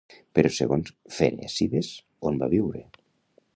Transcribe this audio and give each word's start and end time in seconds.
Però 0.37 0.51
segons 0.55 0.93
Ferècides, 1.17 1.93
on 2.31 2.43
va 2.45 2.51
viure? 2.57 2.85